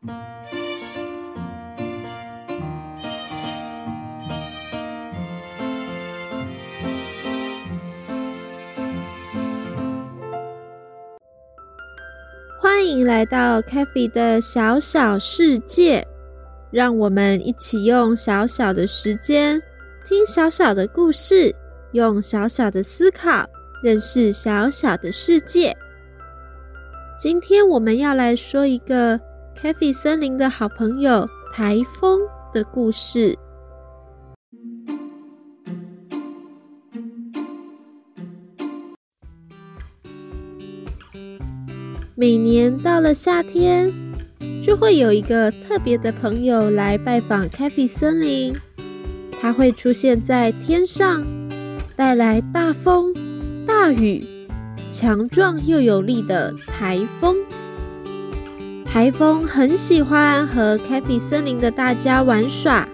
[0.00, 0.14] 欢
[12.86, 16.06] 迎来到 CaFi 的小小世界，
[16.70, 19.60] 让我们一起用小小的时间
[20.06, 21.52] 听小小的故事，
[21.90, 23.44] 用小小的思考
[23.82, 25.76] 认识小小的世界。
[27.18, 29.20] 今天我们要来说一个
[29.60, 32.20] CaFi 森林的好朋友——台风
[32.54, 33.36] 的故事。
[42.14, 43.92] 每年到了夏天，
[44.62, 48.54] 就会有一个特别的朋友来拜访 CaFi 森林。
[49.40, 51.26] 他会出现在天上，
[51.96, 53.12] 带来大风、
[53.66, 54.24] 大雨，
[54.88, 57.36] 强壮又有力的台风。
[58.90, 62.88] 台风很喜欢和 CaFi 森林的大家玩耍。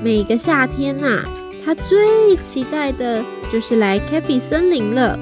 [0.00, 1.24] 每个夏天呐、啊，
[1.64, 5.18] 他最期待的就是来 CaFi 森林了。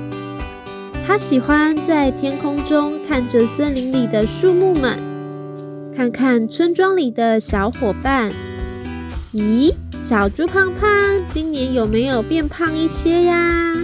[1.06, 4.98] 他喜欢在天空中看着森林里的树木们，
[5.96, 8.30] 看看村庄里的小伙伴。
[9.33, 10.91] 咦，小猪胖胖
[11.30, 13.74] 今年有没有变胖一些呀？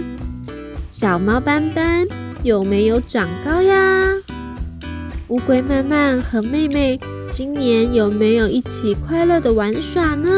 [0.87, 2.07] 小猫斑斑
[2.43, 4.00] 有没有长高呀？
[5.31, 10.29] 乌龟曼曼和妹妹今年有没有一起快乐的玩耍呢？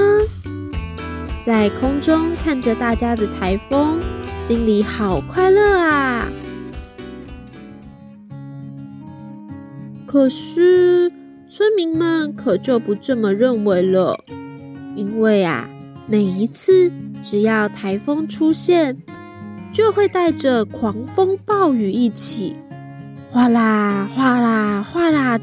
[1.43, 3.99] 在空中看着大家的台风，
[4.39, 6.27] 心里好快乐啊！
[10.05, 11.11] 可是
[11.49, 14.23] 村民们可就不这么认为了，
[14.95, 15.67] 因为啊，
[16.07, 16.91] 每一次
[17.23, 18.95] 只要台风出现，
[19.73, 22.55] 就会带着狂风暴雨一起，
[23.31, 24.62] 哗啦哗啦哗啦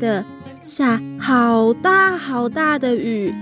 [0.00, 0.25] 的
[0.62, 3.33] 下好大好大的雨，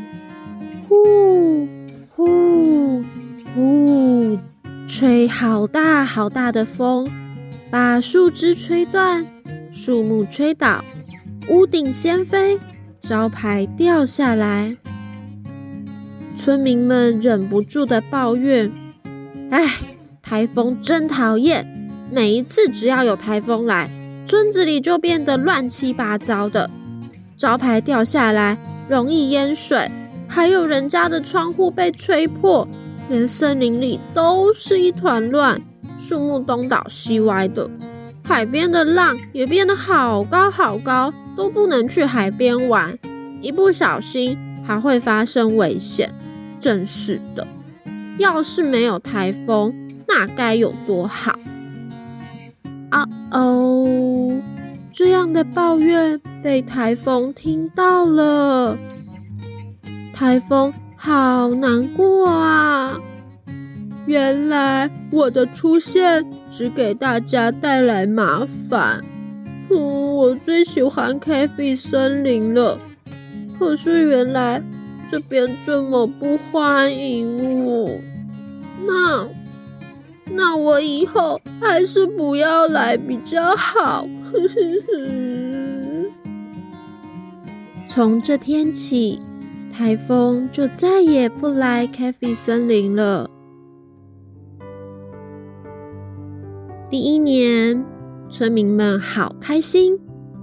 [0.88, 1.66] 呼
[2.10, 3.02] 呼
[3.54, 4.38] 呼，
[4.88, 7.08] 吹好大好大的风，
[7.70, 9.24] 把树枝吹断，
[9.72, 10.84] 树木吹倒。
[11.48, 12.58] 屋顶掀飞，
[13.00, 14.76] 招牌掉下来，
[16.36, 18.70] 村民们忍不住的抱怨
[19.50, 19.66] ：“哎，
[20.20, 21.66] 台风真讨厌！
[22.10, 23.88] 每一次只要有台风来，
[24.28, 26.68] 村子里就变得乱七八糟的，
[27.38, 29.90] 招牌掉下来，容易淹水，
[30.28, 32.68] 还有人家的窗户被吹破，
[33.08, 35.58] 连森林里都是一团乱，
[35.98, 37.70] 树木东倒西歪的，
[38.22, 42.98] 海边的浪也变得好高好高。”都不能去海边玩，
[43.40, 44.36] 一不小心
[44.66, 46.12] 还会发生危险。
[46.58, 47.46] 真是的，
[48.18, 49.72] 要是没有台风，
[50.08, 51.38] 那该有多好！
[52.90, 53.86] 啊哦，
[54.92, 58.76] 这样的抱怨被台风听到了，
[60.14, 62.98] 台风好难过啊！
[64.06, 69.04] 原来我的出现只给大家带来麻烦。
[69.70, 72.78] 嗯，我最喜欢 CaFi 森林了，
[73.58, 74.62] 可是原来
[75.10, 77.90] 这边这么不欢迎我，
[78.86, 79.28] 那
[80.30, 84.06] 那我以后还是不要来比较好。
[87.86, 89.20] 从这天起，
[89.72, 93.30] 台风就再也不来 CaFi 森林了。
[96.88, 97.84] 第一年。
[98.30, 99.98] 村民们好开心，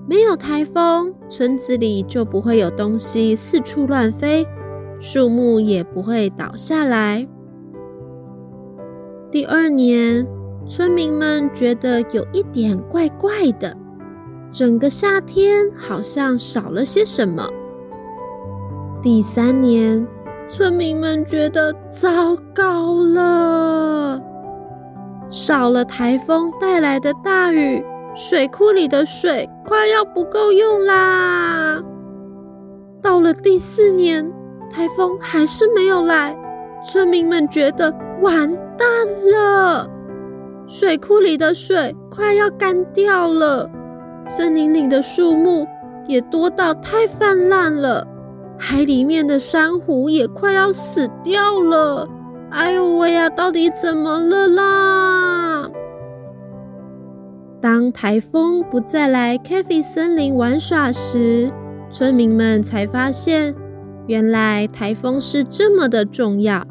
[0.10, 4.44] 没有台风，村子里就不会有东西四处乱飞，
[5.00, 7.28] 树木也不会倒下来。
[9.36, 10.26] 第二年，
[10.66, 13.76] 村民们觉得有一点怪怪的，
[14.50, 17.46] 整个夏天好像少了些什么。
[19.02, 20.08] 第三年，
[20.50, 24.22] 村民们觉得糟糕了。
[25.30, 27.84] 少了台风带来的大雨，
[28.16, 31.84] 水库里的水快要不够用啦。
[33.02, 34.26] 到了第四年，
[34.72, 36.34] 台风还是没有来，
[36.86, 38.88] 村民们觉得完蛋
[39.32, 39.90] 了，
[40.68, 43.70] 水库里的水快要干掉了，
[44.26, 45.68] 森林里的树木
[46.08, 48.06] 也多到太泛滥了，
[48.58, 52.08] 海里面的珊瑚也快要死掉了。
[52.52, 55.70] 哎呦喂呀，到底怎么了啦？
[57.62, 61.50] 当台风不再来 Cafe 森林玩耍时，
[61.90, 63.56] 村民们才发现，
[64.08, 66.64] 原来台风是这么的重要。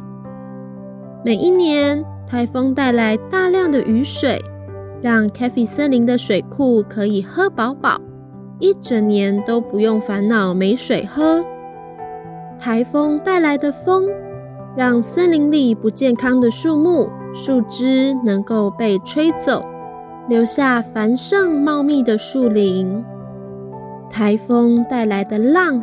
[1.24, 4.38] 每一年，台风带来大量的雨水，
[5.00, 7.98] 让 Cafe 森林的水库可以喝饱饱，
[8.58, 11.42] 一整年都不用烦恼没水喝。
[12.58, 14.06] 台风带来的风，
[14.76, 19.64] 让森林里不健康的树木、树枝能够被吹走。
[20.28, 23.02] 留下繁盛茂密的树林，
[24.10, 25.82] 台风带来的浪，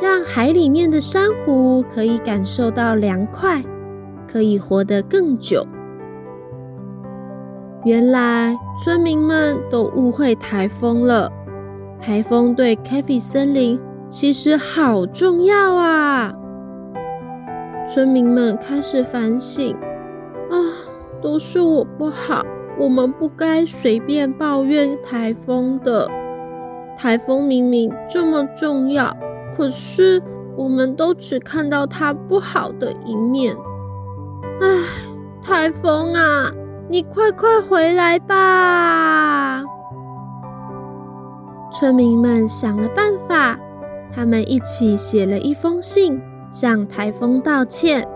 [0.00, 3.62] 让海里面的珊瑚可以感受到凉快，
[4.26, 5.66] 可以活得更久。
[7.84, 11.30] 原来村民们都误会台风了，
[12.00, 13.78] 台风对 Cafe 森林
[14.08, 16.32] 其实好重要啊！
[17.88, 19.76] 村民们开始反省，
[20.50, 20.56] 啊，
[21.20, 22.42] 都是我不好。
[22.76, 26.08] 我们不该随便抱怨台风的。
[26.96, 29.16] 台风明明这么重要，
[29.54, 30.22] 可是
[30.56, 33.54] 我们都只看到它不好的一面。
[34.60, 34.68] 唉，
[35.42, 36.50] 台风啊，
[36.88, 39.62] 你快快回来吧！
[41.72, 43.58] 村民们想了办法，
[44.14, 46.20] 他们一起写了一封信，
[46.52, 48.06] 向台风道歉。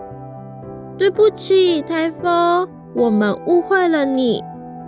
[0.97, 4.41] 对不起，台风，我们误会了你。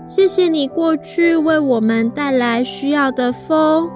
[0.07, 3.89] 谢谢你过去为我们带来需要的风、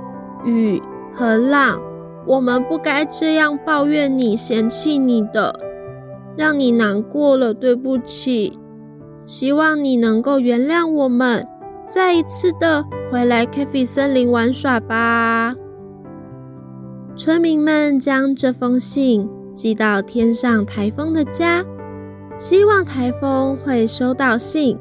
[0.46, 0.81] 雨
[1.13, 1.80] 和浪，
[2.25, 5.54] 我们不该这样抱怨你、嫌弃你的，
[6.37, 8.59] 让你难过了，对不起。
[9.25, 11.47] 希望你能够原谅我们，
[11.87, 15.55] 再一次的回来 Cafe 森林玩耍吧。
[17.15, 21.63] 村民们将这封信寄到天上台风的家，
[22.35, 24.77] 希望台风会收到信。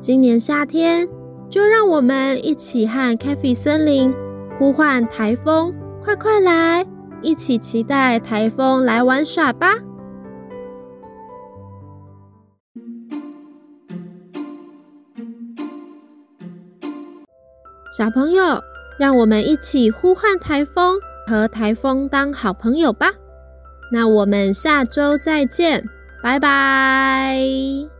[0.00, 1.06] 今年夏天，
[1.48, 4.12] 就让我们一起和 Cafe 森林
[4.58, 6.84] 呼唤台风，快快来！
[7.20, 9.74] 一起期待台风来玩耍吧。
[17.92, 18.64] 小朋友，
[18.96, 23.10] 让我们一起呼唤台风，和台风当好朋友吧。
[23.90, 25.86] 那我们下周再见，
[26.22, 27.91] 拜拜。